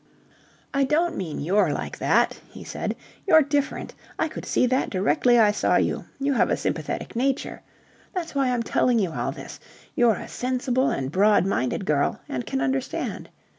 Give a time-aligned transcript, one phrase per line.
[0.73, 2.95] "I don't mean you're like that," he said.
[3.27, 3.93] "You're different.
[4.17, 6.05] I could see that directly I saw you.
[6.19, 7.61] You have a sympathetic nature.
[8.15, 9.59] That's why I'm telling you all this.
[9.93, 13.29] You're a sensible and broad minded girl and can understand.